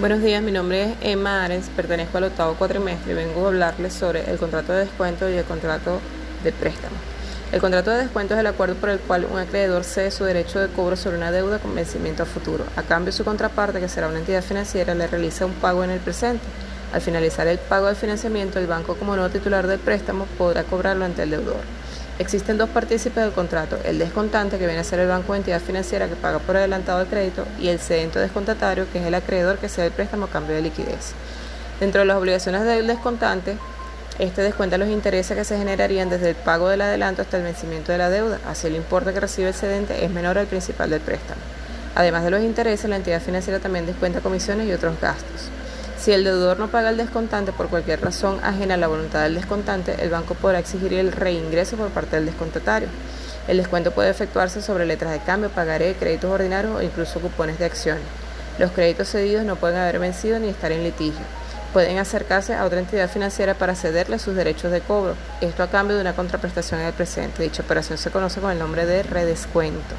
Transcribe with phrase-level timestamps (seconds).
[0.00, 3.92] Buenos días, mi nombre es Emma Arens, pertenezco al octavo cuatrimestre y vengo a hablarles
[3.92, 6.00] sobre el contrato de descuento y el contrato
[6.42, 6.96] de préstamo.
[7.52, 10.58] El contrato de descuento es el acuerdo por el cual un acreedor cede su derecho
[10.58, 12.64] de cobro sobre una deuda con vencimiento a futuro.
[12.76, 16.00] A cambio, su contraparte, que será una entidad financiera, le realiza un pago en el
[16.00, 16.46] presente.
[16.94, 21.04] Al finalizar el pago del financiamiento, el banco, como no titular del préstamo, podrá cobrarlo
[21.04, 21.60] ante el deudor.
[22.20, 25.58] Existen dos partícipes del contrato, el descontante, que viene a ser el banco o entidad
[25.58, 29.56] financiera que paga por adelantado el crédito, y el cedente descontatario, que es el acreedor
[29.56, 31.14] que cede el préstamo a cambio de liquidez.
[31.80, 33.56] Dentro de las obligaciones del descontante,
[34.18, 37.90] este descuenta los intereses que se generarían desde el pago del adelanto hasta el vencimiento
[37.90, 41.00] de la deuda, así el importe que recibe el cedente es menor al principal del
[41.00, 41.40] préstamo.
[41.94, 45.48] Además de los intereses, la entidad financiera también descuenta comisiones y otros gastos.
[46.00, 49.34] Si el deudor no paga el descontante por cualquier razón ajena a la voluntad del
[49.34, 52.88] descontante, el banco podrá exigir el reingreso por parte del descontatario.
[53.46, 57.66] El descuento puede efectuarse sobre letras de cambio, pagaré, créditos ordinarios o incluso cupones de
[57.66, 58.02] acciones.
[58.58, 61.20] Los créditos cedidos no pueden haber vencido ni estar en litigio.
[61.74, 65.96] Pueden acercarse a otra entidad financiera para cederle sus derechos de cobro, esto a cambio
[65.96, 67.42] de una contraprestación en el presente.
[67.42, 69.94] Dicha operación se conoce con el nombre de redescuento.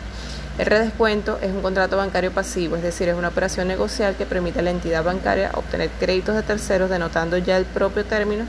[0.57, 4.59] El redescuento es un contrato bancario pasivo, es decir, es una operación negocial que permite
[4.59, 8.43] a la entidad bancaria obtener créditos de terceros denotando ya el propio término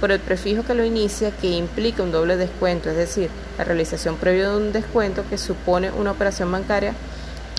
[0.00, 3.28] por el prefijo que lo inicia que implica un doble descuento, es decir,
[3.58, 6.94] la realización previa de un descuento que supone una operación bancaria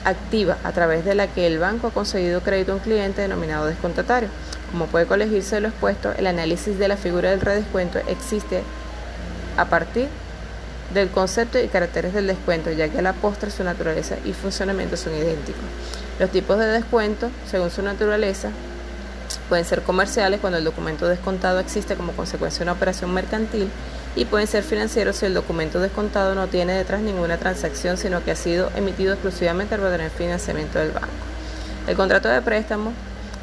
[0.06, 3.66] activa a través de la que el banco ha conseguido crédito a un cliente denominado
[3.66, 4.30] descontatario.
[4.72, 8.63] Como puede colegirse de lo expuesto, el análisis de la figura del redescuento existe
[9.58, 10.08] a partir
[10.93, 14.97] del concepto y caracteres del descuento, ya que a la postre su naturaleza y funcionamiento
[14.97, 15.63] son idénticos.
[16.19, 18.49] Los tipos de descuento, según su naturaleza,
[19.47, 23.69] pueden ser comerciales cuando el documento descontado existe como consecuencia de una operación mercantil
[24.15, 28.31] y pueden ser financieros si el documento descontado no tiene detrás ninguna transacción, sino que
[28.31, 31.07] ha sido emitido exclusivamente para tener financiamiento del banco.
[31.87, 32.93] El contrato de préstamo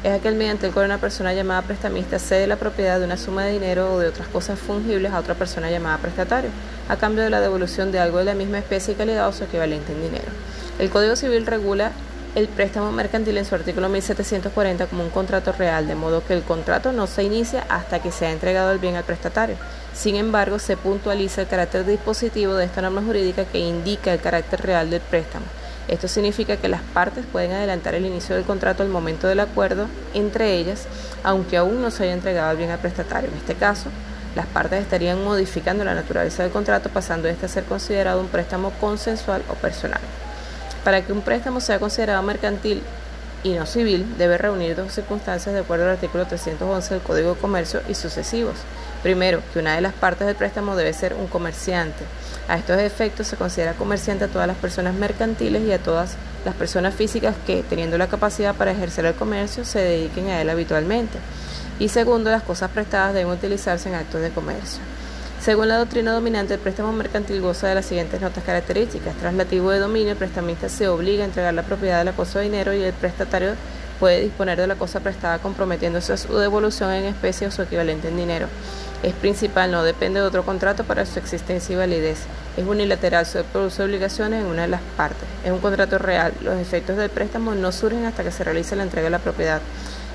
[0.03, 3.45] es aquel mediante el cual una persona llamada prestamista cede la propiedad de una suma
[3.45, 6.51] de dinero o de otras cosas fungibles a otra persona llamada prestatario,
[6.87, 9.43] a cambio de la devolución de algo de la misma especie y calidad o su
[9.43, 10.27] equivalente en dinero.
[10.79, 11.91] El Código Civil regula
[12.35, 16.43] el préstamo mercantil en su artículo 1740 como un contrato real, de modo que el
[16.43, 19.55] contrato no se inicia hasta que se ha entregado el bien al prestatario.
[19.95, 24.61] Sin embargo, se puntualiza el carácter dispositivo de esta norma jurídica que indica el carácter
[24.61, 25.45] real del préstamo.
[25.87, 29.87] Esto significa que las partes pueden adelantar el inicio del contrato al momento del acuerdo
[30.13, 30.85] entre ellas,
[31.23, 33.29] aunque aún no se haya entregado el bien al prestatario.
[33.29, 33.89] En este caso,
[34.35, 38.71] las partes estarían modificando la naturaleza del contrato, pasando este a ser considerado un préstamo
[38.81, 40.01] consensual o personal.
[40.83, 42.83] Para que un préstamo sea considerado mercantil
[43.43, 47.39] y no civil, debe reunir dos circunstancias de acuerdo al artículo 311 del Código de
[47.39, 48.55] Comercio y sucesivos.
[49.07, 52.03] Primero, que una de las partes del préstamo debe ser un comerciante.
[52.49, 56.53] A estos efectos se considera comerciante a todas las personas mercantiles y a todas las
[56.55, 61.19] personas físicas que, teniendo la capacidad para ejercer el comercio, se dediquen a él habitualmente.
[61.79, 64.81] Y segundo, las cosas prestadas deben utilizarse en actos de comercio.
[65.39, 69.15] Según la doctrina dominante, el préstamo mercantil goza de las siguientes notas características.
[69.15, 72.45] Traslativo de dominio, el prestamista se obliga a entregar la propiedad de la cosa de
[72.45, 73.51] dinero y el prestatario
[73.99, 78.07] puede disponer de la cosa prestada comprometiéndose a su devolución en especie o su equivalente
[78.07, 78.47] en dinero.
[79.03, 82.19] Es principal, no depende de otro contrato para su existencia y validez.
[82.57, 85.27] Es unilateral, se produce obligaciones en una de las partes.
[85.45, 86.33] Es un contrato real.
[86.41, 89.61] Los efectos del préstamo no surgen hasta que se realice la entrega de la propiedad.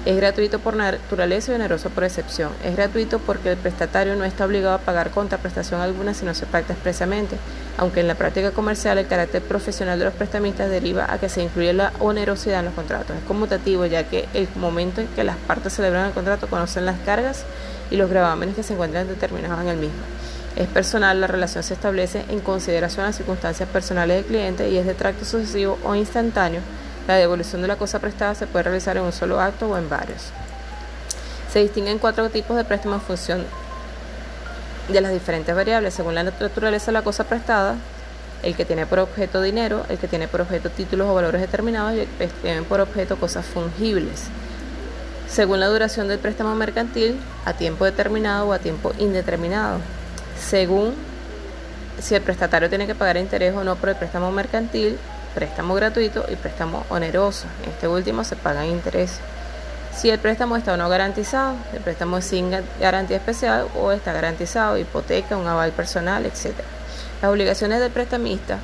[0.05, 2.51] Es gratuito por naturaleza y oneroso por excepción.
[2.65, 6.45] Es gratuito porque el prestatario no está obligado a pagar contraprestación alguna si no se
[6.45, 7.37] pacta expresamente,
[7.79, 11.43] aunque en la práctica comercial el carácter profesional de los prestamistas deriva a que se
[11.43, 13.17] incluye la onerosidad en los contratos.
[13.17, 16.99] Es conmutativo ya que el momento en que las partes celebran el contrato conocen las
[17.01, 17.45] cargas
[17.91, 20.03] y los gravámenes que se encuentran determinados en el mismo.
[20.57, 24.77] Es personal, la relación se establece en consideración a las circunstancias personales del cliente y
[24.77, 26.61] es de tracto sucesivo o instantáneo
[27.07, 29.89] la devolución de la cosa prestada se puede realizar en un solo acto o en
[29.89, 30.31] varios.
[31.53, 33.45] Se distinguen cuatro tipos de préstamo en función
[34.93, 35.95] de las diferentes variables.
[35.95, 37.77] Según la naturaleza de la cosa prestada,
[38.43, 41.95] el que tiene por objeto dinero, el que tiene por objeto títulos o valores determinados
[41.95, 44.25] y el que tiene por objeto cosas fungibles.
[45.29, 49.79] Según la duración del préstamo mercantil, a tiempo determinado o a tiempo indeterminado.
[50.39, 50.95] Según
[52.01, 54.99] si el prestatario tiene que pagar interés o no por el préstamo mercantil,
[55.35, 57.47] préstamo gratuito y préstamo oneroso.
[57.65, 59.21] En este último se pagan intereses.
[59.95, 62.51] Si el préstamo está o no garantizado, el préstamo es sin
[62.81, 66.53] garantía especial o está garantizado, hipoteca, un aval personal, etc.
[67.21, 68.59] Las obligaciones del prestamista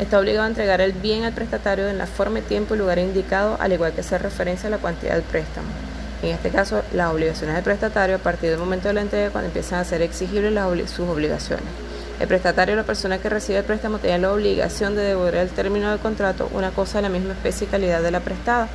[0.00, 3.56] está obligado a entregar el bien al prestatario en la forma, tiempo y lugar indicado,
[3.60, 5.68] al igual que hacer referencia a la cantidad del préstamo.
[6.22, 9.48] En este caso, las obligaciones del prestatario a partir del momento de la entrega cuando
[9.48, 11.66] empiezan a ser exigibles sus obligaciones.
[12.20, 15.48] El prestatario o la persona que recibe el préstamo tiene la obligación de devolver al
[15.48, 18.68] término del contrato una cosa de la misma especie y calidad de la prestada.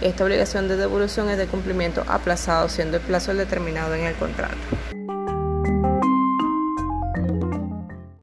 [0.00, 4.56] Esta obligación de devolución es de cumplimiento aplazado, siendo el plazo determinado en el contrato.